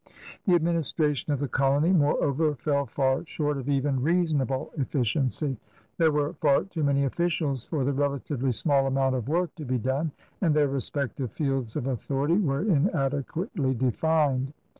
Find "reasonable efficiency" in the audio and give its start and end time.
4.01-5.57